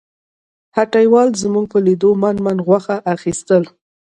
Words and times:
هټیوال 0.77 1.29
زموږ 1.43 1.65
په 1.73 1.79
لیدو 1.85 2.09
من 2.21 2.35
من 2.45 2.57
غوښه 2.67 2.95
اخیستل. 3.15 3.63